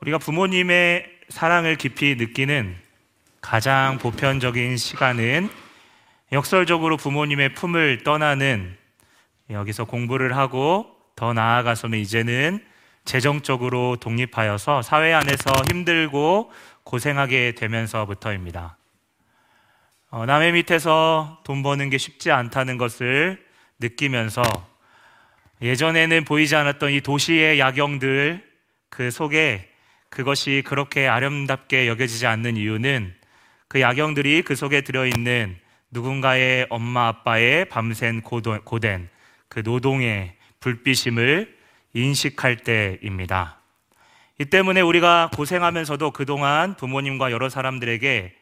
[0.00, 2.76] 우리가 부모님의 사랑을 깊이 느끼는
[3.40, 5.48] 가장 보편적인 시간은
[6.32, 8.76] 역설적으로 부모님의 품을 떠나는
[9.50, 12.64] 여기서 공부를 하고 더 나아가서는 이제는
[13.04, 16.50] 재정적으로 독립하여서 사회 안에서 힘들고
[16.82, 18.76] 고생하게 되면서부터입니다.
[20.10, 23.44] 어, 남의 밑에서 돈 버는 게 쉽지 않다는 것을
[23.78, 24.42] 느끼면서
[25.62, 28.44] 예전에는 보이지 않았던 이 도시의 야경들
[28.88, 29.70] 그 속에
[30.16, 33.14] 그것이 그렇게 아름답게 여겨지지 않는 이유는
[33.68, 35.58] 그 야경들이 그 속에 들어있는
[35.90, 39.10] 누군가의 엄마 아빠의 밤샘 고된
[39.48, 41.54] 그 노동의 불빛임을
[41.92, 43.60] 인식할 때입니다.
[44.40, 48.34] 이 때문에 우리가 고생하면서도 그동안 부모님과 여러 사람들에게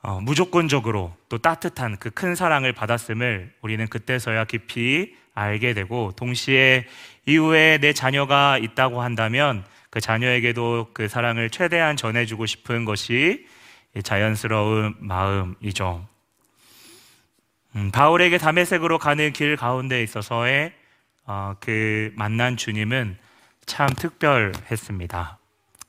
[0.00, 6.86] 어, 무조건적으로 또 따뜻한 그 큰 사랑을 받았음을 우리는 그때서야 깊이 알게 되고 동시에
[7.26, 13.46] 이후에 내 자녀가 있다고 한다면 그 자녀에게도 그 사랑을 최대한 전해주고 싶은 것이
[14.02, 16.06] 자연스러운 마음이죠.
[17.76, 20.74] 음, 바울에게 담에색으로 가는 길 가운데 있어서의
[21.24, 23.16] 어, 그 만난 주님은
[23.64, 25.38] 참 특별했습니다.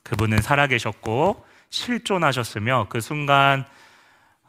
[0.03, 3.65] 그분은 살아계셨고 실존하셨으며 그 순간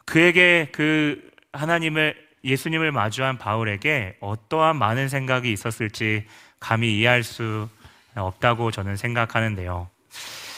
[0.05, 6.25] 그에게 그 하나님을 예수님을 마주한 바울에게 어떠한 많은 생각이 있었을지
[6.61, 7.67] 감히 이해할 수
[8.15, 9.89] 없다고 저는 생각하는데요.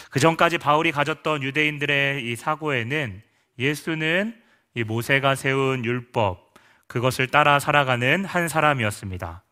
[0.10, 3.22] 그 전까지 바울이 가졌던 유대인들의 이 사고에는
[3.60, 4.36] 예수는
[4.76, 6.54] 이 모세가 세운 율법,
[6.88, 9.44] 그것을 따라 살아가는 한 사람이었습니다.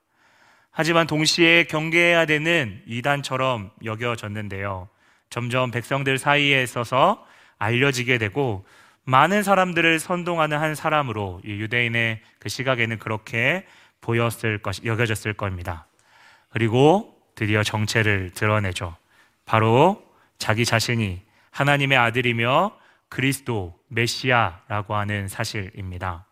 [0.72, 4.90] 하지만 동시에 경계해야 되는 이단처럼 여겨졌는데요.
[5.30, 7.26] 점점 백성들 사이에 있어서
[7.58, 8.66] 알려지게 되고
[9.04, 13.66] 많은 사람들을 선동하는 한 사람으로 유대인의 그 시각에는 그렇게
[14.02, 15.88] 보였을 것, 여겨졌을 겁니다.
[16.50, 18.98] 그리고 드디어 정체를 드러내죠.
[19.46, 20.06] 바로
[20.40, 26.26] 자기 자신이 하나님의 아들이며 그리스도, 메시아라고 하는 사실입니다.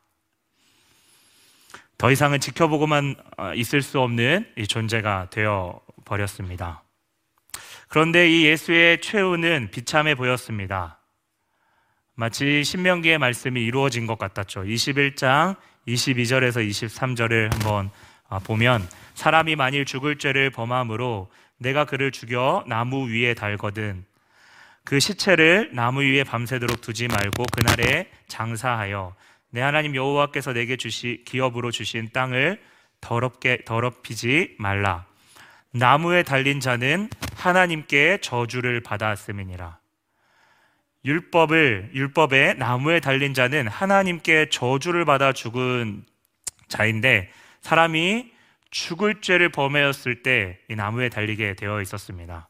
[1.98, 6.84] 더 이상은 지켜보고만 어, 있을 수 없는 이 존재가 되어 버렸습니다.
[7.88, 11.00] 그런데 이 예수의 최후는 비참해 보였습니다.
[12.16, 14.64] 마치 신명기의 말씀이 이루어진 것 같았죠.
[14.64, 15.56] 21장
[15.88, 18.07] 22절에서 23절을 한번 아,
[18.44, 24.06] 보면 사람이 만일 죽을 죄를 범함으로 내가 그를 죽여 나무 위에 달거든
[24.84, 29.16] 그 시체를 나무 위에 밤새도록 두지 말고 그날에 장사하여
[29.50, 32.62] 내 하나님 여호와께서 내게 주시 기업으로 주신 땅을
[33.02, 35.06] 더럽게 더럽히지 말라.
[35.72, 39.78] 나무에 달린 자는 하나님께 저주를 받았음이니라.
[41.06, 46.04] 율법을 율법에 나무에 달린 자는 하나님께 저주를 받아 죽은
[46.68, 47.32] 자인데
[47.68, 48.32] 사람이
[48.72, 52.48] 죽을 죄를 범하였을 때 이 나무에 달리게 되어 있었습니다.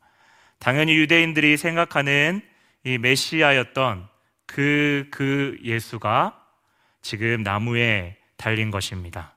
[0.60, 2.42] 당연히 유대인들이 생각하는
[2.84, 4.08] 이 메시아였던
[4.46, 6.40] 그, 그 예수가
[7.02, 9.36] 지금 나무에 달린 것입니다.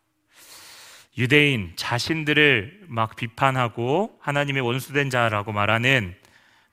[1.16, 6.14] 유대인 자신들을 막 비판하고 하나님의 원수된 자라고 말하는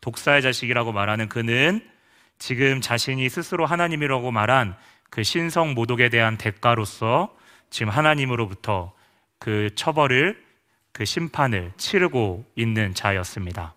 [0.02, 1.80] 독사의 자식이라고 말하는 그는
[2.40, 4.76] 지금 자신이 스스로 하나님이라고 말한
[5.10, 7.34] 그 신성 모독에 대한 대가로서
[7.70, 8.97] 지금 하나님으로부터
[9.40, 10.44] 그 처벌을
[10.92, 13.76] 그 심판을 치르고 있는 자였습니다.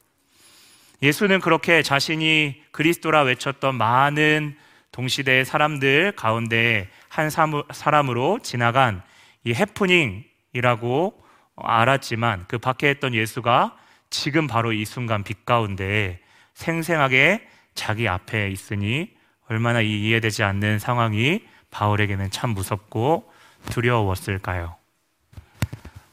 [1.03, 4.57] 예수는 그렇게 자신이 그리스도라 외쳤던 많은
[4.93, 9.03] 동시대의 사람들 가운데 한 사람으로 지나간
[9.45, 11.23] 이 해프닝이라고
[11.57, 13.77] 알았지만 그 밖에 했던 예수가
[14.11, 16.21] 지금 바로 이 순간 빛 가운데
[16.55, 19.11] 생생하게 자기 앞에 있으니
[19.49, 23.31] 얼마나 이해되지 않는 상황이 바울에게는 참 무섭고
[23.71, 24.80] 두려웠을까요?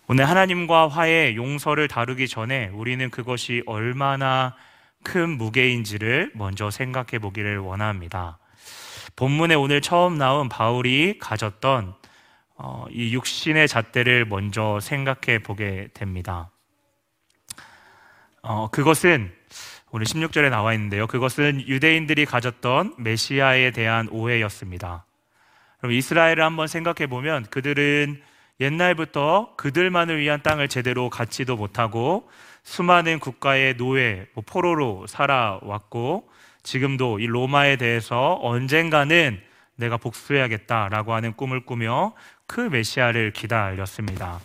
[0.09, 4.55] 오늘 하나님과 화해, 용서를 다루기 전에 우리는 그것이 얼마나
[5.03, 8.39] 큰 무게인지를 먼저 생각해 보기를 원합니다.
[9.17, 11.93] 본문에 오늘 처음 나온 바울이 가졌던
[12.55, 16.51] 어, 이 육신의 잣대를 먼저 생각해 보게 됩니다.
[18.41, 19.29] 어, 그것은
[19.91, 21.07] 오늘 16절에 나와 있는데요.
[21.07, 25.05] 그것은 유대인들이 가졌던 메시아에 대한 오해였습니다.
[25.79, 28.21] 그럼 이스라엘을 한번 생각해 보면 그들은
[28.59, 32.29] 옛날부터 그들만을 위한 땅을 제대로 갖지도 못하고
[32.63, 36.29] 수많은 국가의 노예, 뭐 포로로 살아왔고
[36.63, 39.39] 지금도 이 로마에 대해서 언젠가는
[39.75, 42.13] 내가 복수해야겠다라고 하는 꿈을 꾸며
[42.45, 44.39] 그 메시아를 기다렸습니다.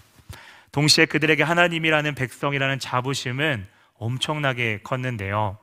[0.73, 5.59] 동시에 그들에게 하나님이라는 백성이라는 자부심은 엄청나게 컸는데요.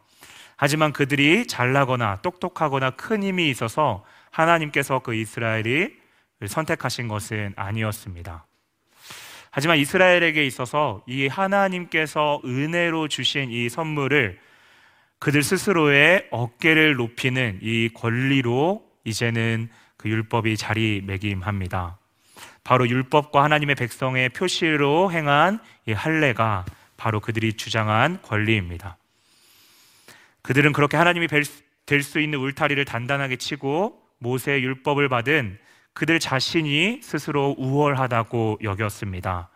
[0.55, 5.93] 하지만 그들이 잘나거나 똑똑하거나 큰 힘이 있어서 하나님께서 그 이스라엘이
[6.47, 8.45] 선택하신 것은 아니었습니다.
[9.51, 14.39] 하지만 이스라엘에게 있어서 이 하나님께서 은혜로 주신 이 선물을
[15.17, 21.97] 그들 스스로의 어깨를 높이는 이 권리로 이제는 그 율법이 자리매김합니다.
[22.63, 26.65] 바로 율법과 하나님의 백성의 표시로 행한 이 할례가
[26.95, 28.97] 바로 그들이 주장한 권리입니다.
[30.41, 31.43] 그들은 그렇게 하나님이 될
[32.03, 35.57] 수 있는 울타리를 단단하게 치고 모세의 율법을 받은
[35.93, 39.49] 그들 자신이 스스로 우월하다고 여겼습니다.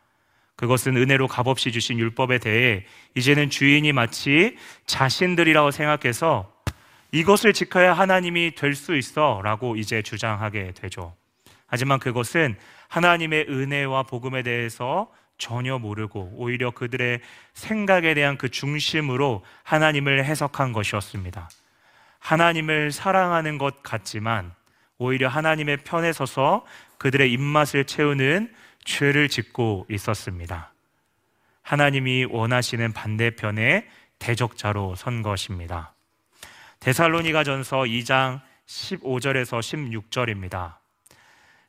[0.56, 2.86] 그것은 은혜로 값없이 주신 율법에 대해
[3.16, 6.54] 이제는 주인이 마치 자신들이라고 생각해서
[7.12, 11.16] 이것을 지켜야 하나님이 될 수 있어 라고 이제 주장하게 되죠.
[11.68, 12.56] 하지만 그것은
[12.88, 17.20] 하나님의 은혜와 복음에 대해서 전혀 모르고 오히려 그들의
[17.54, 21.50] 생각에 대한 그 중심으로 하나님을 해석한 것이었습니다.
[22.20, 24.54] 하나님을 사랑하는 것 같지만
[25.04, 26.66] 오히려 하나님의 편에 서서
[26.98, 28.54] 그들의 입맛을 채우는
[28.86, 30.74] 죄를 짓고 있었습니다.
[31.62, 33.86] 하나님이 원하시는 반대편의
[34.20, 35.94] 대적자로 선 것입니다.
[36.80, 39.60] 데살로니가 전서 2장 15절에서
[40.10, 40.76] 16절입니다.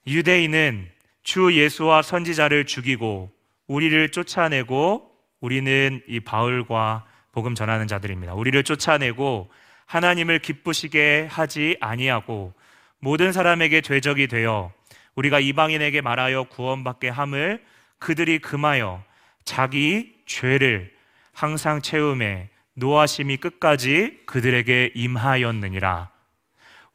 [0.07, 0.89] 유대인은
[1.25, 3.33] 주 예수와 선지자를 죽이고
[3.67, 5.11] 우리를 쫓아내고
[5.41, 8.35] 우리는 이 바울과 복음 전하는 자들입니다.
[8.35, 9.51] 우리를 쫓아내고
[9.87, 12.55] 하나님을 기쁘시게 하지 아니하고
[13.01, 14.73] 모든 사람에게 죄적이 되어
[15.15, 17.63] 우리가 이방인에게 말하여 구원받게 함을
[17.99, 19.03] 그들이 금하여
[19.45, 20.93] 자기 죄를
[21.33, 26.11] 항상 채움에 노하심이 끝까지 그들에게 임하였느니라.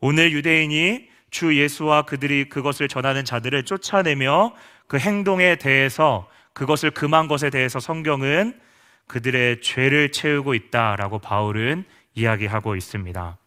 [0.01, 4.53] 오늘 유대인이 주 예수와 그들이 그것을 전하는 자들을 쫓아내며
[4.87, 8.59] 그 행동에 대해서 그것을 금한 것에 대해서 성경은
[9.07, 11.85] 그들의 죄를 채우고 있다라고 바울은
[12.15, 13.37] 이야기하고 있습니다.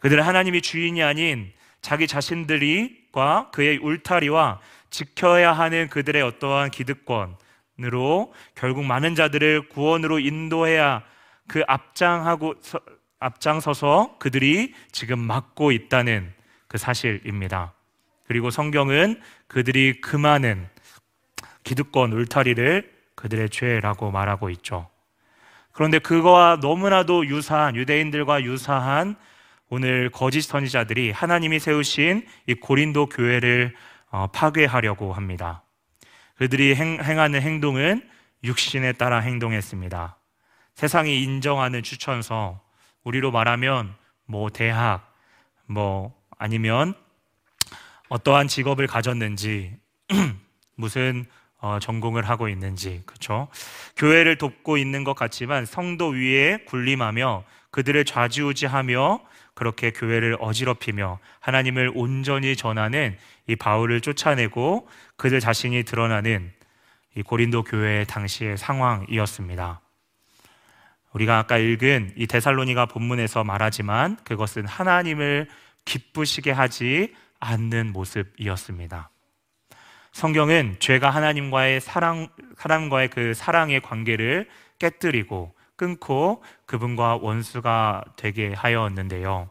[0.00, 4.60] 그들은 하나님이 주인이 아닌 자기 자신들이과 그의 울타리와
[4.90, 11.02] 지켜야 하는 그들의 어떠한 기득권으로 결국 많은 자들을 구원으로 인도해야
[11.46, 12.54] 그 앞장하고
[13.20, 16.32] 앞장서서 그들이 지금 막고 있다는
[16.68, 17.72] 그 사실입니다.
[18.26, 20.68] 그리고 성경은 그들이 금하는
[21.64, 24.88] 기득권 울타리를 그들의 죄라고 말하고 있죠.
[25.72, 29.16] 그런데 그거와 너무나도 유사한 유대인들과 유사한
[29.70, 33.76] 오늘 거짓 선지자들이 하나님이 세우신 이 고린도 교회를
[34.10, 35.62] 어, 파괴하려고 합니다.
[36.36, 38.08] 그들이 행, 하는 행동은
[38.44, 40.16] 육신에 따라 행동했습니다.
[40.74, 42.60] 세상이 인정하는 추천서,
[43.04, 43.94] 우리로 말하면
[44.24, 45.12] 뭐 대학,
[45.66, 46.94] 뭐 아니면
[48.08, 49.76] 어떠한 직업을 가졌는지,
[50.76, 51.26] 무슨
[51.60, 53.48] 어, 전공을 하고 있는지, 그렇죠?
[53.96, 59.20] 교회를 돕고 있는 것 같지만 성도 위에 군림하며 그들을 좌지우지하며
[59.58, 63.18] 그렇게 교회를 어지럽히며 하나님을 온전히 전하는
[63.48, 66.52] 이 바울을 쫓아내고 그들 자신이 드러나는
[67.16, 69.80] 이 고린도 교회의 당시의 상황이었습니다.
[71.12, 75.48] 우리가 아까 읽은 이 데살로니가 본문에서 말하지만 그것은 하나님을
[75.84, 79.10] 기쁘시게 하지 않는 모습이었습니다.
[80.12, 82.28] 성경은 죄가 하나님과의 사랑,
[82.58, 89.48] 사람과의 그 사랑의 관계를 깨뜨리고 끊고 그분과 원수가 되게 하였는데요.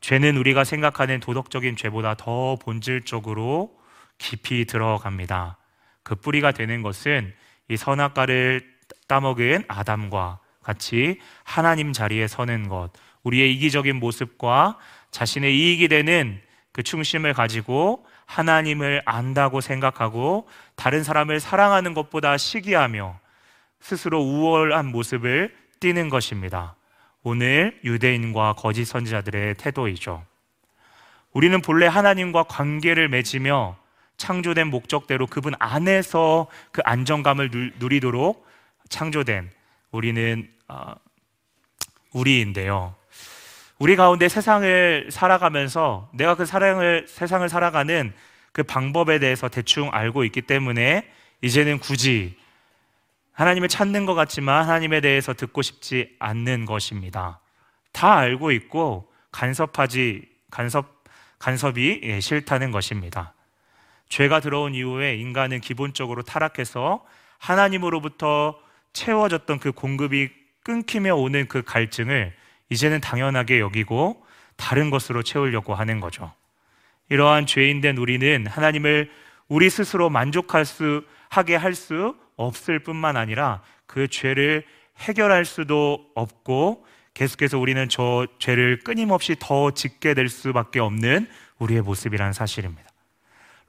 [0.00, 3.76] 죄는 우리가 생각하는 도덕적인 죄보다 더 본질적으로
[4.16, 5.58] 깊이 들어갑니다.
[6.02, 7.34] 그 뿌리가 되는 것은
[7.68, 8.64] 이 선악과를
[9.08, 12.90] 따먹은 아담과 같이 하나님 자리에 서는 것,
[13.24, 14.78] 우리의 이기적인 모습과
[15.10, 16.40] 자신의 이익이 되는
[16.72, 23.18] 그 충심을 가지고 하나님을 안다고 생각하고 다른 사람을 사랑하는 것보다 시기하며
[23.80, 26.76] 스스로 우월한 모습을 띠는 것입니다.
[27.22, 30.24] 오늘 유대인과 거짓 선지자들의 태도이죠.
[31.32, 33.76] 우리는 본래 하나님과 관계를 맺으며
[34.16, 38.46] 창조된 목적대로 그분 안에서 그 안정감을 누리도록
[38.88, 39.50] 창조된
[39.90, 40.94] 우리는 어,
[42.12, 42.94] 우리인데요.
[43.78, 48.12] 우리 가운데 세상을 살아가면서 내가 그 사랑을, 세상을 살아가는
[48.52, 51.06] 그 방법에 대해서 대충 알고 있기 때문에
[51.42, 52.38] 이제는 굳이
[53.36, 57.40] 하나님을 찾는 것 같지만 하나님에 대해서 듣고 싶지 않는 것입니다.
[57.92, 61.04] 다 알고 있고 간섭하지, 간섭,
[61.38, 63.34] 간섭이 예, 싫다는 것입니다.
[64.08, 67.04] 죄가 들어온 이후에 인간은 기본적으로 타락해서
[67.36, 68.58] 하나님으로부터
[68.94, 70.30] 채워졌던 그 공급이
[70.64, 72.34] 끊기며 오는 그 갈증을
[72.70, 74.24] 이제는 당연하게 여기고
[74.56, 76.32] 다른 것으로 채우려고 하는 거죠.
[77.10, 79.10] 이러한 죄인된 우리는 하나님을
[79.48, 84.64] 우리 스스로 만족할 수 하게 할 수 없을 뿐만 아니라 그 죄를
[84.98, 91.28] 해결할 수도 없고 계속해서 우리는 저 죄를 끊임없이 더 짓게 될 수밖에 없는
[91.58, 92.88] 우리의 모습이라는 사실입니다.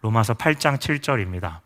[0.01, 1.61] 로마서 8장 7절입니다.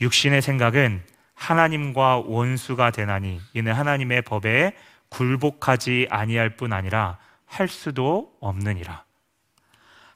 [0.00, 1.02] 육신의 생각은
[1.34, 4.72] 하나님과 원수가 되나니 이는 하나님의 법에
[5.10, 9.04] 굴복하지 아니할 뿐 아니라 할 수도 없느니라.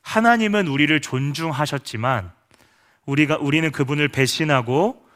[0.03, 2.33] 하나님은 우리를 존중하셨지만
[3.07, 5.07] 우리가 우리는 그분을 배신하고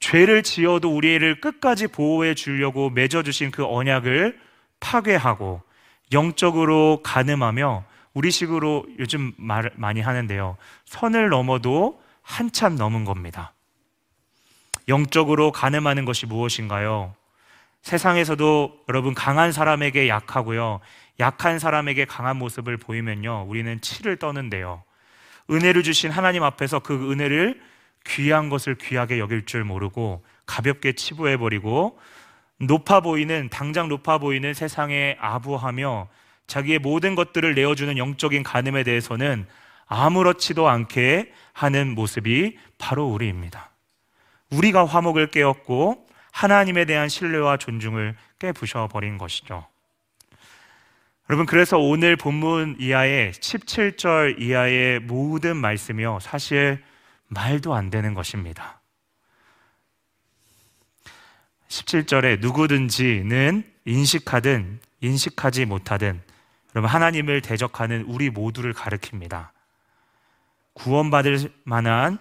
[0.00, 4.38] 죄를 지어도 우리를 끝까지 보호해 주려고 맺어 주신 그 언약을
[4.80, 5.62] 파괴하고
[6.12, 7.84] 영적으로 가늠하며
[8.14, 10.56] 우리식으로 요즘 말 많이 하는데요.
[10.84, 13.52] 선을 넘어도 한참 넘은 겁니다.
[14.88, 17.14] 영적으로 가늠하는 것이 무엇인가요?
[17.82, 20.80] 세상에서도 여러분 강한 사람에게 약하고요.
[21.20, 23.46] 약한 사람에게 강한 모습을 보이면요.
[23.48, 24.82] 우리는 치를 떠는데요.
[25.50, 27.60] 은혜를 주신 하나님 앞에서 그 은혜를
[28.06, 31.98] 귀한 것을 귀하게 여길 줄 모르고 가볍게 치부해 버리고
[32.58, 36.08] 높아 보이는, 당장 높아 보이는 세상에 아부하며
[36.46, 39.46] 자기의 모든 것들을 내어주는 영적인 가늠에 대해서는
[39.86, 43.70] 아무렇지도 않게 하는 모습이 바로 우리입니다.
[44.50, 49.66] 우리가 화목을 깨었고 하나님에 대한 신뢰와 존중을 깨부셔 버린 것이죠.
[51.28, 56.20] 여러분, 그래서 오늘 본문 이하의 17절 이하의 모든 말씀이요.
[56.20, 56.82] 사실
[57.28, 58.80] 말도 안 되는 것입니다.
[61.68, 66.22] 17절에 누구든지는 인식하든 인식하지 못하든
[66.74, 69.50] 여러분 하나님을 대적하는 우리 모두를 가리킵니다.
[70.74, 72.18] 구원받을 만한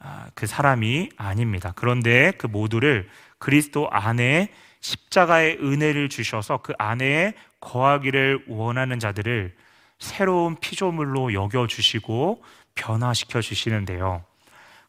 [0.00, 1.72] 아, 그 사람이 아닙니다.
[1.74, 9.56] 그런데 그 모두를 그리스도 안에 십자가의 은혜를 주셔서 그 안에 거하기를 원하는 자들을
[9.98, 12.44] 새로운 피조물로 여겨 주시고
[12.76, 14.27] 변화시켜 주시는데요.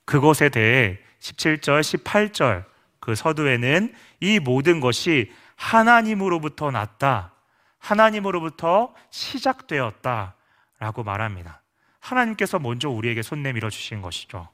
[0.10, 2.66] 그것에 대해 17절, 18절
[3.00, 7.32] 그 서두에는 이 모든 것이 하나님으로부터 났다.
[7.78, 10.34] 하나님으로부터 시작되었다.
[10.80, 11.62] 라고 말합니다.
[12.00, 14.50] 하나님께서 먼저 우리에게 손 내밀어 주신 것이죠.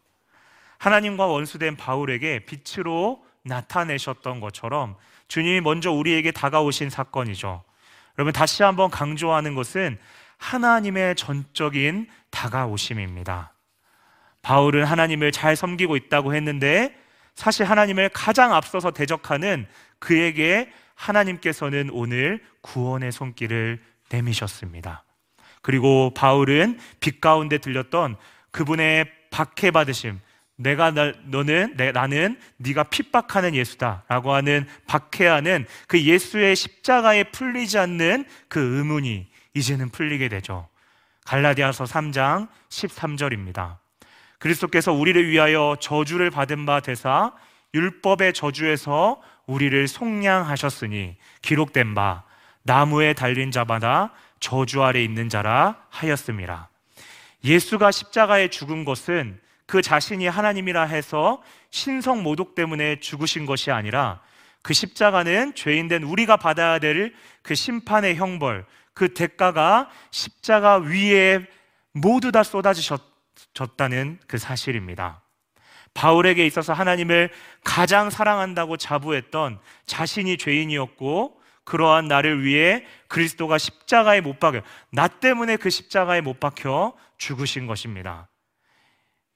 [0.77, 4.97] 하나님과 원수된 바울에게 빛으로 나타내셨던 것처럼
[5.29, 7.63] 주님이 먼저 우리에게 다가오신 사건이죠.
[8.17, 9.99] 여러분, 다시 한번 강조하는 것은
[10.37, 13.54] 하나님의 전적인 다가오심입니다.
[14.45, 16.95] 바울은 하나님을 잘 섬기고 있다고 했는데
[17.33, 19.65] 사실 하나님을 가장 앞서서 대적하는
[19.97, 25.03] 그에게 하나님께서는 오늘 구원의 손길을 내미셨습니다.
[25.63, 28.17] 그리고 바울은 빛 가운데 들렸던
[28.51, 30.19] 그분의 박해받으심,
[30.57, 38.25] 내가 나, 너는 내, 나는 네가 핍박하는 예수다라고 하는 박해하는 그 예수의 십자가에 풀리지 않는
[38.47, 40.69] 그 의문이 이제는 풀리게 되죠.
[41.25, 43.84] 갈라디아서 3장 13절입니다.
[44.45, 47.33] 그리스도께서 우리를 위하여 저주를 받은 바 되사
[47.73, 52.23] 율법의 저주에서 우리를 속량하셨으니 기록된 바
[52.61, 56.69] 나무에 달린 자마다 저주 아래 있는 자라 하였습니다.
[57.43, 64.21] 예수가 십자가에 죽은 것은 그 자신이 하나님이라 해서 신성 모독 때문에 죽으신 것이 아니라
[64.61, 71.45] 그 십자가는 죄인된 우리가 받아야 될 그 심판의 형벌, 그 대가가 십자가 위에
[71.91, 73.14] 모두 다 쏟아지셨
[73.77, 75.21] 다는 그 사실입니다.
[75.93, 77.31] 바울에게 있어서 하나님을
[77.63, 85.69] 가장 사랑한다고 자부했던 자신이 죄인이었고 그러한 나를 위해 그리스도가 십자가에 못 박혀 나 때문에 그
[85.69, 88.27] 십자가에 못 박혀 죽으신 것입니다.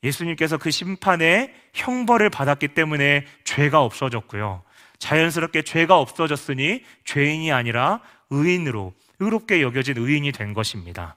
[0.03, 4.63] 예수님께서 그 심판의 형벌을 받았기 때문에 죄가 없어졌고요.
[4.99, 11.15] 자연스럽게 죄가 없어졌으니 죄인이 아니라 의인으로 의롭게 여겨진 의인이 된 것입니다.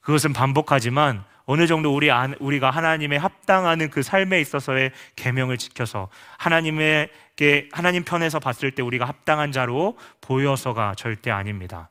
[0.00, 6.08] 그것은 반복하지만 어느 정도 우리 안, 우리가 하나님의 합당하는 그 삶에 있어서의 계명을 지켜서
[6.38, 11.90] 하나님에게 하나님 편에서 봤을 때 우리가 합당한 자로 보여서가 절대 아닙니다.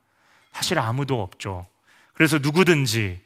[0.53, 1.67] 사실 아무도 없죠.
[2.13, 3.19] 그래서 누구든지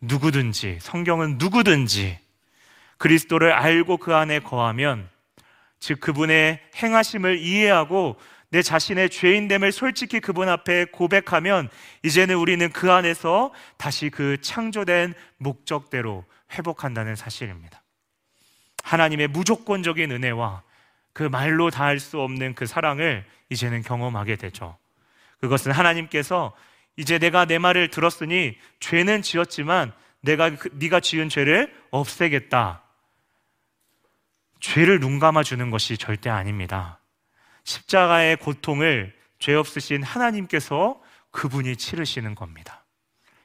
[0.00, 2.18] 누구든지, 성경은 누구든지
[2.98, 5.08] 그리스도를 알고 그 안에 거하면
[5.80, 8.16] 즉 그분의 행하심을 이해하고
[8.50, 11.68] 내 자신의 죄인됨을 솔직히 그분 앞에 고백하면
[12.02, 17.82] 이제는 우리는 그 안에서 다시 그 창조된 목적대로 회복한다는 사실입니다.
[18.84, 20.62] 하나님의 무조건적인 은혜와
[21.12, 24.78] 그 말로 다할 수 없는 그 사랑을 이제는 경험하게 되죠.
[25.40, 26.54] 그것은 하나님께서
[26.96, 32.82] 이제 내가 내 말을 들었으니 죄는 지었지만 내가 그, 네가 지은 죄를 없애겠다.
[34.60, 36.97] 죄를 눈 감아 주는 것이 절대 아닙니다.
[37.68, 40.98] 십자가의 고통을 죄 없으신 하나님께서
[41.30, 42.84] 그분이 치르시는 겁니다.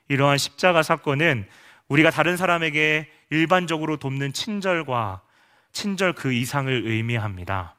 [0.07, 1.45] 이러한 십자가 사건은
[1.89, 5.21] 우리가 다른 사람에게 일반적으로 돕는 친절과
[5.73, 7.75] 친절 그 이상을 의미합니다.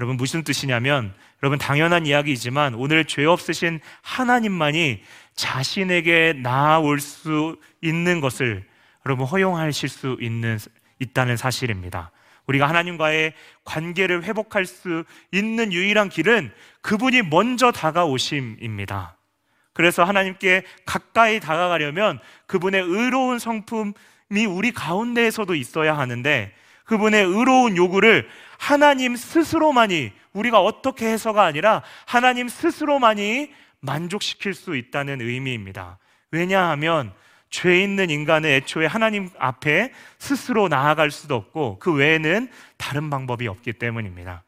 [0.00, 5.02] 여러분 무슨 뜻이냐면 여러분 당연한 이야기이지만 오늘 죄 없으신 하나님만이
[5.36, 8.66] 자신에게 나아올 수 있는 것을
[9.06, 10.58] 여러분 허용하실 수 있는
[10.98, 12.10] 있다는 사실입니다.
[12.46, 13.34] 우리가 하나님과의
[13.64, 19.16] 관계를 회복할 수 있는 유일한 길은 그분이 먼저 다가오심입니다.
[19.72, 29.16] 그래서 하나님께 가까이 다가가려면 그분의 의로운 성품이 우리 가운데에서도 있어야 하는데 그분의 의로운 요구를 하나님
[29.16, 35.98] 스스로만이 우리가 어떻게 해서가 아니라 하나님 스스로만이 만족시킬 수 있다는 의미입니다.
[36.30, 37.12] 왜냐하면
[37.54, 43.74] 죄 있는 인간은 애초에 하나님 앞에 스스로 나아갈 수도 없고 그 외에는 다른 방법이 없기
[43.74, 44.42] 때문입니다.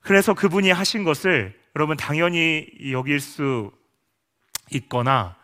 [0.00, 3.72] 그래서 그분이 하신 것을 여러분 당연히 여길 수
[4.70, 5.34] 있거나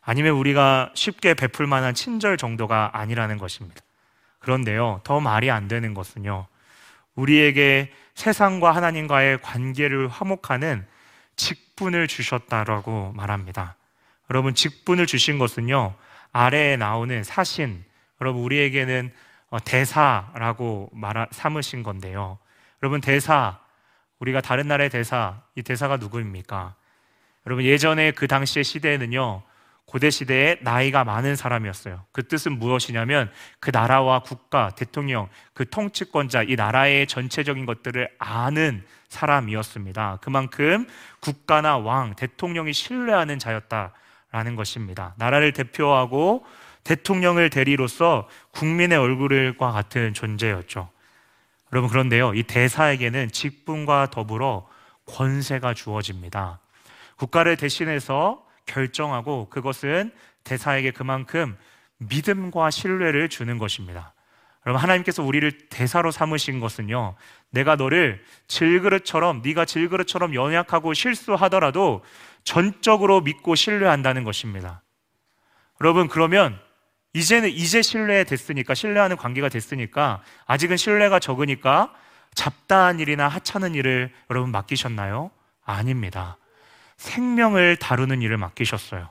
[0.00, 3.82] 아니면 우리가 쉽게 베풀 만한 친절 정도가 아니라는 것입니다.
[4.38, 6.46] 그런데요, 더 말이 안 되는 것은요,
[7.16, 10.86] 우리에게 세상과 하나님과의 관계를 화목하는
[11.36, 13.76] 직분을 주셨다라고 말합니다.
[14.30, 15.94] 여러분 직분을 주신 것은요
[16.32, 17.84] 아래에 나오는 사신
[18.20, 19.12] 여러분 우리에게는
[19.50, 22.38] 어, 대사라고 말 삼으신 건데요.
[22.82, 23.58] 여러분 대사
[24.20, 26.76] 우리가 다른 나라의 대사 이 대사가 누구입니까?
[27.46, 29.42] 여러분 예전에 그 당시의 시대에는요
[29.86, 32.04] 고대 시대에 나이가 많은 사람이었어요.
[32.12, 40.18] 그 뜻은 무엇이냐면 그 나라와 국가, 대통령, 그 통치권자, 이 나라의 전체적인 것들을 아는 사람이었습니다.
[40.22, 40.86] 그만큼
[41.18, 43.92] 국가나 왕, 대통령이 신뢰하는 자였다.
[44.30, 45.14] 라는 것입니다.
[45.18, 46.44] 나라를 대표하고
[46.84, 50.88] 대통령을 대리로서 국민의 얼굴과 같은 존재였죠.
[51.72, 54.68] 여러분, 그런데요, 이 대사에게는 직분과 더불어
[55.06, 56.60] 권세가 주어집니다.
[57.16, 60.12] 국가를 대신해서 결정하고 그것은
[60.44, 61.56] 대사에게 그만큼
[61.98, 64.14] 믿음과 신뢰를 주는 것입니다.
[64.66, 67.14] 여러분 하나님께서 우리를 대사로 삼으신 것은요.
[67.50, 72.02] 내가 너를 질그릇처럼 네가 질그릇처럼 연약하고 실수하더라도
[72.50, 74.82] 전적으로 믿고 신뢰한다는 것입니다.
[75.80, 76.58] 여러분, 그러면
[77.12, 81.94] 이제는 이제 신뢰됐으니까, 신뢰하는 관계가 됐으니까, 아직은 신뢰가 적으니까
[82.34, 85.30] 잡다한 일이나 하찮은 일을 여러분 맡기셨나요?
[85.64, 86.38] 아닙니다.
[86.96, 89.10] 생명을 다루는 일을 맡기셨어요.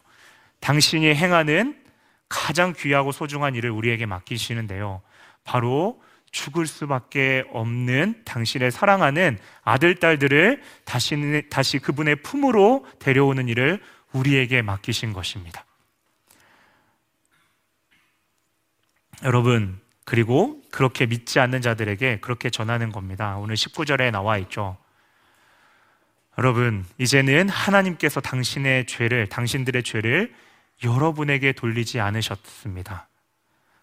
[0.59, 1.81] 당신이 행하는
[2.27, 5.01] 가장 귀하고 소중한 일을 우리에게 맡기시는데요.
[5.45, 14.61] 바로 죽을 수밖에 없는 당신의 사랑하는 아들, 딸들을 다시, 다시 그분의 품으로 데려오는 일을 우리에게
[14.61, 15.65] 맡기신 것입니다.
[19.23, 23.37] 여러분, 그리고 그렇게 믿지 않는 자들에게 그렇게 전하는 겁니다.
[23.37, 24.77] 오늘 19절에 나와 있죠.
[26.37, 30.33] 여러분, 이제는 하나님께서 당신의 죄를, 당신들의 죄를
[30.83, 33.09] 여러분에게 돌리지 않으셨습니다.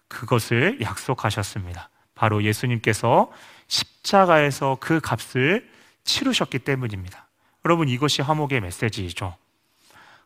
[0.07, 1.89] 그것을 약속하셨습니다.
[2.17, 3.31] 바로 예수님께서
[3.67, 5.69] 십자가에서 그 값을
[6.03, 7.27] 치르셨기 때문입니다.
[7.63, 9.35] 여러분, 이것이 화목의 메시지이죠.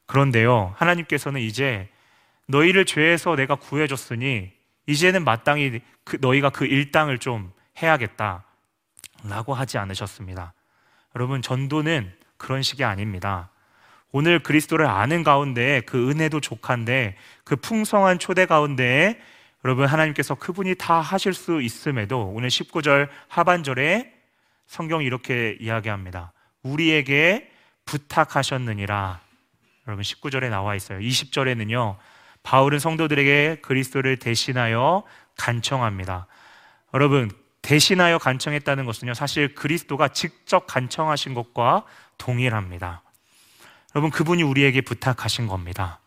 [0.06, 1.90] 그런데요, 하나님께서는 이제
[2.48, 4.52] 너희를 죄에서 내가 구해줬으니
[4.88, 7.52] 이제는 마땅히 그, 너희가 그 일당을 좀
[7.82, 8.44] 해야겠다.
[9.24, 10.54] 라고 하지 않으셨습니다.
[11.16, 13.50] 여러분, 전도는 그런 식이 아닙니다.
[14.12, 19.20] 오늘 그리스도를 아는 가운데 그 은혜도 족한데 그 풍성한 초대 가운데
[19.64, 24.12] 여러분 하나님께서 그분이 다 하실 수 있음에도 오늘 19절 하반절에
[24.68, 26.34] 성경이 이렇게 이야기합니다.
[26.64, 27.52] 우리에게
[27.86, 29.20] 부탁하셨느니라.
[29.88, 31.00] 여러분 19절에 나와 있어요.
[31.00, 31.98] 20절에는요.
[32.44, 35.04] 바울은 성도들에게 그리스도를 대신하여
[35.38, 36.28] 간청합니다.
[36.94, 37.30] 여러분
[37.62, 39.14] 대신하여 간청했다는 것은요.
[39.14, 41.86] 사실 그리스도가 직접 간청하신 것과
[42.18, 43.04] 동일합니다.
[43.96, 46.01] 여러분 그분이 우리에게 부탁하신 겁니다.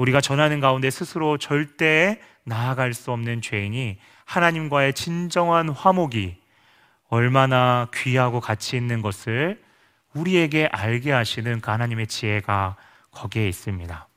[0.00, 6.40] 우리가 전하는 가운데 스스로 절대 나아갈 수 없는 죄인이 하나님과의 진정한 화목이
[7.08, 9.62] 얼마나 귀하고 가치 있는 것을
[10.14, 12.76] 우리에게 알게 하시는 그 하나님의 지혜가
[13.10, 14.08] 거기에 있습니다.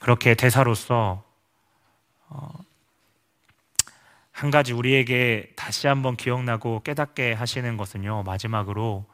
[0.00, 1.22] 그렇게 대사로서
[2.28, 2.50] 어,
[4.32, 9.12] 한 가지 우리에게 다시 한번 기억나고 깨닫게 하시는 것은요, 마지막으로 아,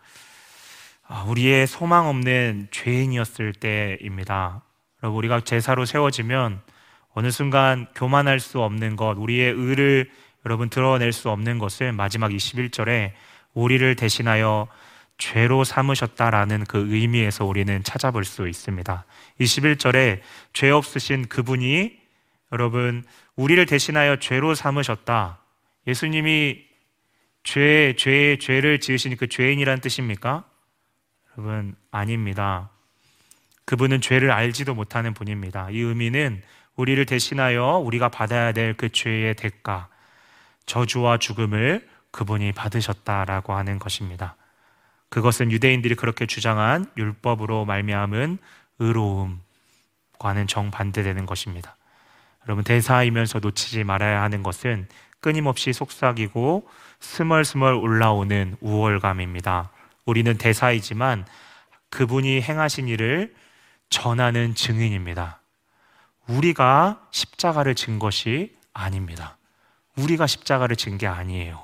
[1.29, 4.62] 우리의 소망 없는 죄인이었을 때입니다.
[5.03, 6.61] 여러분, 우리가 제사로 세워지면
[7.14, 10.11] 어느 순간 교만할 수 없는 것, 우리의 의를
[10.44, 13.12] 여러분 드러낼 수 없는 것을 마지막 21절에
[13.55, 14.68] 우리를 대신하여
[15.16, 19.05] 죄로 삼으셨다라는 그 의미에서 우리는 찾아볼 수 있습니다.
[19.40, 20.21] 21절에
[20.53, 21.99] 죄 없으신 그분이
[22.53, 23.03] 여러분
[23.35, 25.40] 우리를 대신하여 죄로 삼으셨다.
[25.87, 26.64] 예수님이
[27.42, 30.44] 죄, 죄, 죄를 지으신 그 죄인이란 뜻입니까?
[31.38, 32.68] 여러분, 아닙니다.
[33.64, 35.70] 그분은 죄를 알지도 못하는 분입니다.
[35.70, 36.42] 이 의미는
[36.74, 39.88] 우리를 대신하여 우리가 받아야 될 그 죄의 대가,
[40.66, 44.35] 저주와 죽음을 그분이 받으셨다라고 하는 것입니다.
[45.11, 48.38] 그것은 유대인들이 그렇게 주장한 율법으로 말미암은
[48.81, 51.77] 의로움과는 정반대되는 것입니다.
[52.46, 54.88] 여러분 대사이면서 놓치지 말아야 하는 것은
[55.20, 56.68] 끊임없이 속삭이고
[57.01, 59.70] 스멀스멀 올라오는 우월감입니다.
[60.09, 61.27] 우리는 대사이지만
[61.90, 63.35] 그분이 행하신 일을
[63.90, 65.42] 전하는 증인입니다.
[66.27, 69.37] 우리가 십자가를 진 것이 아닙니다.
[69.97, 71.62] 우리가 십자가를 진 게 아니에요.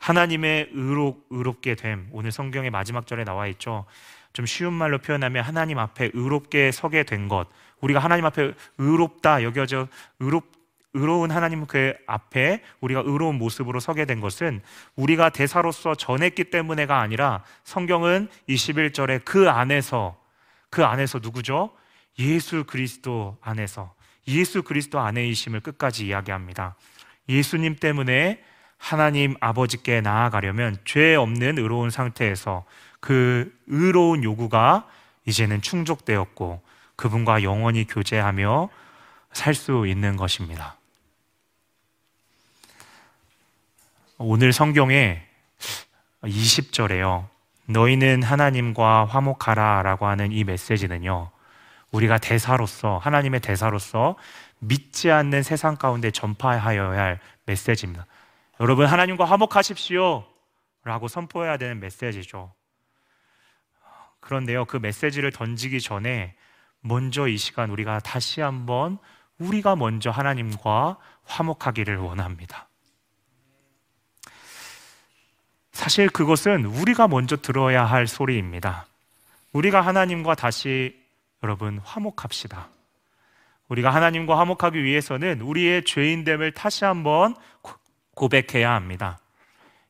[0.00, 2.08] 하나님의 의롭, 의롭게 됨.
[2.10, 3.84] 오늘 성경의 마지막 절에 나와 있죠.
[4.32, 7.46] 좀 쉬운 말로 표현하면 하나님 앞에 의롭게 서게 된 것.
[7.82, 9.86] 우리가 하나님 앞에 의롭다 여겨져
[10.18, 10.59] 의롭
[10.92, 14.60] 의로운 하나님 그 앞에 우리가 의로운 모습으로 서게 된 것은
[14.96, 20.18] 우리가 대사로서 전했기 때문에가 아니라 성경은 21절에 그 안에서
[20.68, 21.70] 그 안에서 누구죠?
[22.18, 23.94] 예수 그리스도 안에서
[24.28, 26.76] 예수 그리스도 안에이심을 끝까지 이야기합니다.
[27.28, 28.42] 예수님 때문에
[28.76, 32.64] 하나님 아버지께 나아가려면 죄 없는 의로운 상태에서
[32.98, 34.86] 그 의로운 요구가
[35.26, 36.62] 이제는 충족되었고
[36.96, 38.70] 그분과 영원히 교제하며
[39.32, 40.79] 살 수 있는 것입니다.
[44.22, 45.22] 오늘 성경에
[46.24, 47.26] 20절에요.
[47.64, 51.30] 너희는 하나님과 화목하라 라고 하는 이 메시지는요.
[51.90, 54.16] 우리가 대사로서, 하나님의 대사로서
[54.58, 58.04] 믿지 않는 세상 가운데 전파하여야 할 메시지입니다.
[58.60, 60.24] 여러분, 하나님과 화목하십시오.
[60.84, 62.52] 라고 선포해야 되는 메시지죠.
[64.20, 66.34] 그런데요, 그 메시지를 던지기 전에
[66.82, 68.98] 먼저 이 시간 우리가 다시 한번
[69.38, 72.69] 우리가 먼저 하나님과 화목하기를 원합니다.
[75.80, 78.84] 사실 그것은 우리가 먼저 들어야 할 소리입니다.
[79.54, 80.94] 우리가 하나님과 다시
[81.42, 82.68] 여러분 화목합시다.
[83.68, 87.34] 우리가 하나님과 화목하기 위해서는 우리의 죄인됨을 다시 한번
[88.14, 89.20] 고백해야 합니다.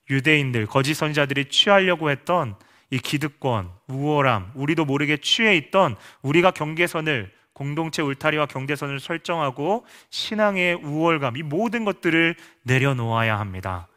[0.09, 2.55] 유대인들, 거짓 선자들이 취하려고 했던
[2.91, 11.37] 이 기득권, 우월함, 우리도 모르게 취해 있던 우리가 경계선을 공동체 울타리와 경계선을 설정하고 신앙의 우월감,
[11.37, 13.89] 이 모든 것들을 내려놓아야 합니다.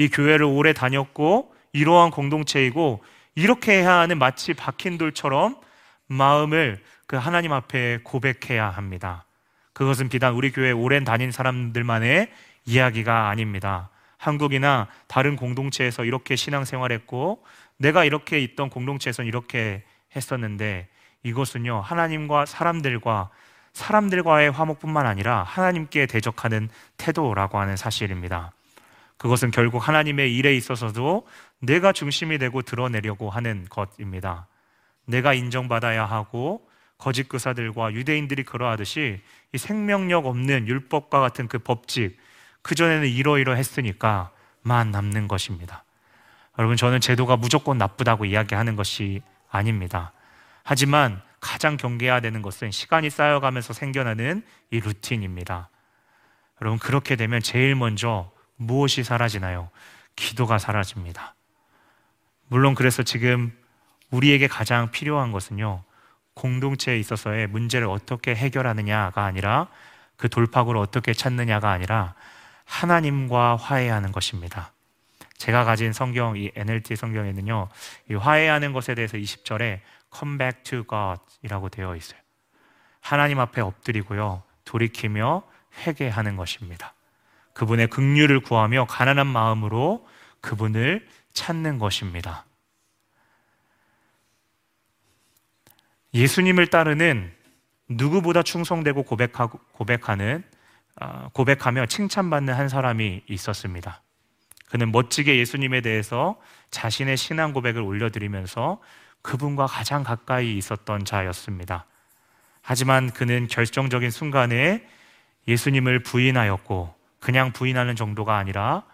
[0.00, 5.60] 이 교회를 오래 다녔고 이러한 공동체이고 이렇게 해야 하는 마치 박힌 돌처럼
[6.06, 9.26] 마음을 그 하나님 앞에 고백해야 합니다.
[9.74, 12.30] 그것은 비단 우리 교회 오랜 다닌 사람들만의
[12.64, 13.90] 이야기가 아닙니다.
[14.16, 17.44] 한국이나 다른 공동체에서 이렇게 신앙생활했고
[17.76, 19.84] 내가 이렇게 있던 공동체에서 이렇게
[20.16, 20.88] 했었는데
[21.24, 23.28] 이것은요 하나님과 사람들과
[23.74, 28.52] 사람들과의 화목뿐만 아니라 하나님께 대적하는 태도라고 하는 사실입니다.
[29.20, 31.26] 그것은 결국 하나님의 일에 있어서도
[31.58, 34.46] 내가 중심이 되고 드러내려고 하는 것입니다.
[35.04, 39.20] 내가 인정받아야 하고 거짓 교사들과 유대인들이 그러하듯이
[39.52, 42.16] 이 생명력 없는 율법과 같은 그 법칙
[42.62, 45.84] 그 전에는 이러이러했으니까만 남는 것입니다.
[46.58, 50.12] 여러분 저는 제도가 무조건 나쁘다고 이야기하는 것이 아닙니다.
[50.62, 55.68] 하지만 가장 경계해야 되는 것은 시간이 쌓여가면서 생겨나는 이 루틴입니다.
[56.62, 58.30] 여러분 그렇게 되면 제일 먼저
[58.60, 59.70] 무엇이 사라지나요?
[60.16, 61.34] 기도가 사라집니다.
[62.48, 63.56] 물론 그래서 지금
[64.10, 65.82] 우리에게 가장 필요한 것은요.
[66.34, 69.68] 공동체에 있어서의 문제를 어떻게 해결하느냐가 아니라
[70.16, 72.14] 그 돌파구를 어떻게 찾느냐가 아니라
[72.66, 74.72] 하나님과 화해하는 것입니다.
[75.38, 77.68] 제가 가진 성경, 이 NLT 성경에는요,
[78.10, 79.80] 이 화해하는 것에 대해서 20절에
[80.14, 82.20] come back to God 이라고 되어 있어요.
[83.00, 85.42] 하나님 앞에 엎드리고요, 돌이키며
[85.86, 86.92] 회개하는 것입니다.
[87.60, 90.08] 그분의 긍휼을 구하며 가난한 마음으로
[90.40, 92.46] 그분을 찾는 것입니다.
[96.14, 97.30] 예수님을 따르는
[97.86, 100.42] 누구보다 충성되고 고백하고, 고백하는
[100.96, 104.02] 아, 고백하며 칭찬받는 한 사람이 있었습니다.
[104.70, 108.80] 그는 멋지게 예수님에 대해서 자신의 신앙 고백을 올려드리면서
[109.20, 111.84] 그분과 가장 가까이 있었던 자였습니다.
[112.62, 114.88] 하지만 그는 결정적인 순간에
[115.46, 118.84] 예수님을 부인하였고 그냥 부인하는 정도가 아니라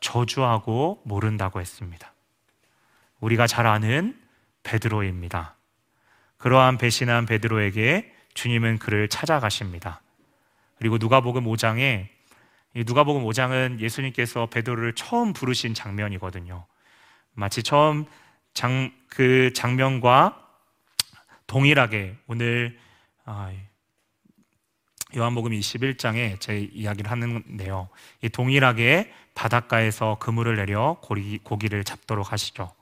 [0.00, 2.12] 저주하고 모른다고 했습니다.
[3.20, 4.20] 우리가 잘 아는
[4.62, 5.56] 베드로입니다.
[6.38, 10.02] 그러한 배신한 베드로에게 주님은 그를 찾아가십니다.
[10.78, 12.08] 그리고 누가복음 5장에
[12.74, 16.66] 누가복음 5장은 예수님께서 베드로를 처음 부르신 장면이거든요.
[17.32, 18.04] 마치 처음
[18.52, 20.42] 장, 그 장면과
[21.46, 22.78] 동일하게 오늘
[23.24, 23.52] 아,
[25.16, 27.88] 요한복음 21장에 제 이야기를 하는데요.
[28.22, 32.72] 이 동일하게 바닷가에서 그물을 내려 고기, 고기를 잡도록 하시죠.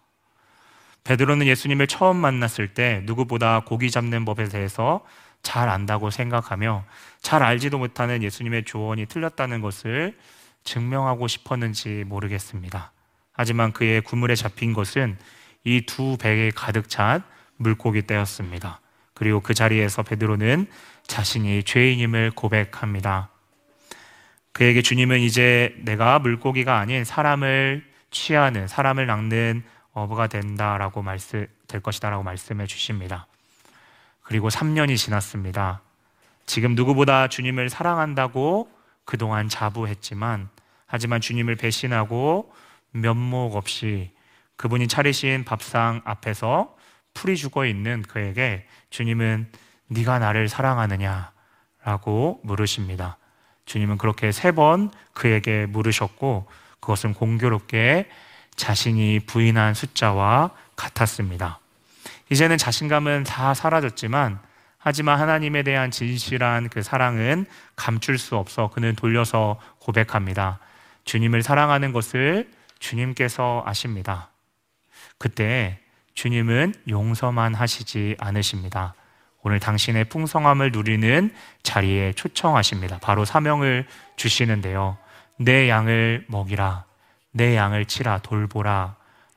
[1.05, 5.05] 베드로는 예수님을 처음 만났을 때 누구보다 고기 잡는 법에 대해서
[5.43, 6.85] 잘 안다고 생각하며
[7.21, 10.17] 잘 알지도 못하는 예수님의 조언이 틀렸다는 것을
[10.65, 12.93] 증명하고 싶었는지 모르겠습니다.
[13.33, 15.19] 하지만 그의 구물에 잡힌 것은
[15.65, 17.23] 이 두 배에 가득 찬
[17.57, 18.81] 물고기 떼였습니다.
[19.15, 20.67] 그리고 그 자리에서 베드로는
[21.07, 23.31] 자신이 죄인임을 고백합니다.
[24.53, 32.23] 그에게 주님은 이제 내가 물고기가 아닌 사람을 취하는 사람을 낚는 어부가 된다라고 말씀 될 것이다라고
[32.23, 33.27] 말씀해 주십니다.
[34.23, 35.83] 그리고 3년이 지났습니다.
[36.47, 38.71] 지금 누구보다 주님을 사랑한다고
[39.05, 40.49] 그동안 자부했지만
[40.87, 42.53] 하지만 주님을 배신하고
[42.93, 44.13] 면목 없이
[44.57, 46.77] 그분이 차리신 밥상 앞에서
[47.13, 49.51] 풀이 죽어 있는 그에게 주님은
[49.95, 53.17] 네가 나를 사랑하느냐라고 물으십니다.
[53.67, 56.47] 주님은 그렇게 세 번 그에게 물으셨고
[56.81, 58.09] 그것은 공교롭게
[58.57, 61.59] 자신이 부인한 숫자와 같았습니다.
[62.31, 64.39] 이제는 자신감은 다 사라졌지만
[64.79, 70.59] 하지만 하나님에 대한 진실한 그 사랑은 감출 수 없어 그는 돌려서 고백합니다.
[71.05, 74.29] 주님을 사랑하는 것을 주님께서 아십니다.
[75.19, 75.81] 그때
[76.13, 78.95] 주님은 용서만 하시지 않으십니다.
[79.45, 81.31] 오늘 당신의 풍성함을 누리는
[81.63, 82.99] 자리에 초청하십니다.
[82.99, 84.97] 바로 사명을 주시는데요.
[85.39, 86.85] 내 양을 먹이라,
[87.31, 88.97] 내 양을 치라, 돌보라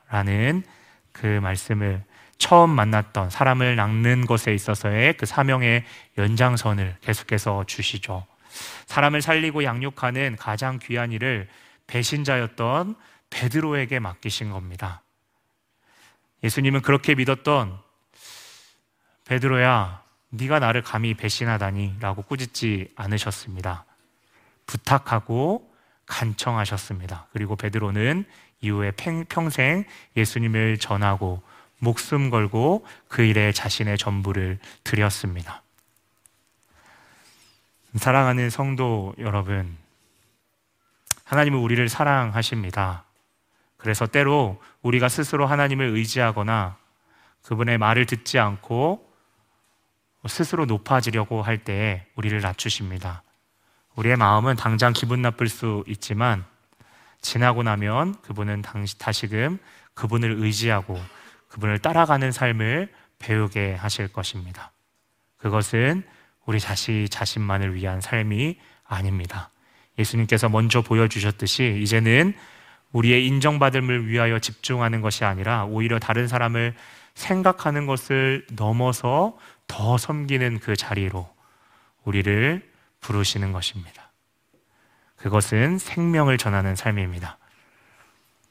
[0.09, 0.63] 라는
[1.11, 2.03] 그 말씀을
[2.37, 5.83] 처음 만났던 사람을 낚는 것에 있어서의 그 사명의
[6.17, 8.25] 연장선을 계속해서 주시죠.
[8.85, 11.49] 사람을 살리고 양육하는 가장 귀한 일을
[11.87, 12.95] 배신자였던
[13.29, 15.01] 베드로에게 맡기신 겁니다.
[16.43, 17.86] 예수님은 그렇게 믿었던
[19.27, 23.85] 베드로야, 네가 나를 감히 배신하다니라고 꾸짖지 않으셨습니다.
[24.65, 25.69] 부탁하고
[26.05, 27.27] 간청하셨습니다.
[27.33, 28.25] 그리고 베드로는
[28.61, 28.91] 이후에
[29.27, 29.83] 평생
[30.15, 31.41] 예수님을 전하고
[31.79, 35.61] 목숨 걸고 그 일에 자신의 전부를 드렸습니다.
[37.95, 39.77] 사랑하는 성도 여러분,
[41.25, 43.03] 하나님은 우리를 사랑하십니다.
[43.75, 46.77] 그래서 때로 우리가 스스로 하나님을 의지하거나
[47.43, 49.06] 그분의 말을 듣지 않고
[50.25, 53.23] 스스로 높아지려고 할때 우리를 낮추십니다.
[53.95, 56.45] 우리의 마음은 당장 기분 나쁠 수 있지만
[57.21, 58.63] 지나고 나면 그분은
[58.97, 59.57] 다시금
[59.93, 60.99] 그분을 의지하고
[61.49, 64.71] 그분을 따라가는 삶을 배우게 하실 것입니다.
[65.37, 66.03] 그것은
[66.45, 69.49] 우리 자신 자신만을 위한 삶이 아닙니다.
[69.99, 72.33] 예수님께서 먼저 보여주셨듯이 이제는
[72.91, 76.75] 우리의 인정받음을 위하여 집중하는 것이 아니라 오히려 다른 사람을
[77.17, 81.27] 생각하는 것을 넘어서 더 섬기는 그 자리로
[82.03, 84.11] 우리를 부르시는 것입니다.
[85.15, 87.39] 그것은 생명을 전하는 삶입니다.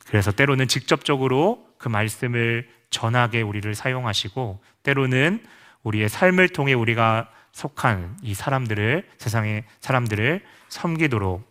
[0.07, 5.45] 그래서 때로는 직접적으로 그 말씀을 전하게 우리를 사용하시고 때로는
[5.85, 11.49] 우리의 삶을 통해 우리가 속한 이 사람들을 세상의 사람들을 섬기도록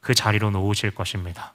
[0.00, 1.54] 그 자리로 놓으실 것입니다.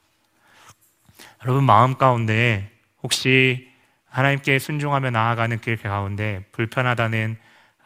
[1.44, 2.72] 여러분 마음 가운데
[3.04, 3.73] 혹시
[4.14, 7.36] 하나님께 순종하며 나아가는 길 가운데 불편하다는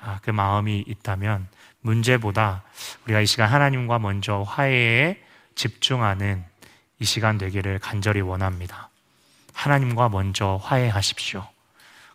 [0.02, 1.48] 아, 그 마음이 있다면
[1.80, 2.63] 문제보다
[3.06, 5.24] 우리가 이 시간 하나님과 먼저 화해에
[5.56, 6.44] 집중하는
[7.00, 8.90] 이 시간 되기를 간절히 원합니다.
[9.54, 11.48] 하나님과 먼저 화해하십시오.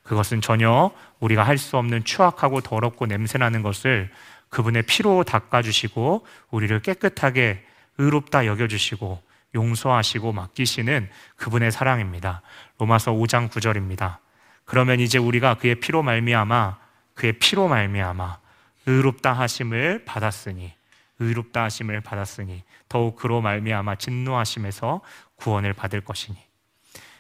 [0.02, 4.10] 그것은 전혀 우리가 할 수 없는 추악하고 더럽고 냄새나는 것을
[4.50, 7.64] 그분의 피로 닦아주시고 우리를 깨끗하게
[7.96, 9.22] 의롭다 여겨주시고
[9.54, 12.42] 용서하시고 맡기시는 그분의 사랑입니다.
[12.78, 14.18] 로마서 5장 9절입니다.
[14.64, 16.78] 그러면 이제 우리가 그의 피로 말미암아
[17.14, 18.38] 그의 피로 말미암아
[18.86, 20.72] 의롭다 하심을 받았으니
[21.18, 25.00] 의롭다 하심을 받았으니 더욱 그로 말미암아 진노하심에서
[25.36, 26.38] 구원을 받을 것이니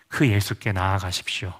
[0.08, 1.52] 그 예수께 나아가십시오.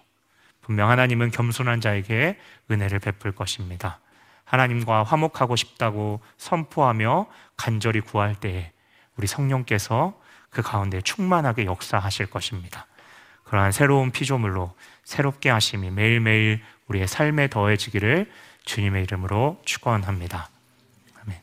[0.61, 2.39] 분명 하나님은 겸손한 자에게
[2.71, 4.01] 은혜를 베풀 것입니다.
[4.45, 8.73] 하나님과 화목하고 싶다고 선포하며 간절히 구할 때에
[9.17, 10.21] 우리 성령께서
[10.53, 12.87] 그 가운데 충만하게 역사하실 것입니다.
[13.45, 18.31] 그러한 새로운 피조물로 새롭게 하심이 매일매일 우리의 삶에 더해지기를
[18.65, 20.49] 주님의 이름으로 축원합니다.
[21.23, 21.41] 아멘.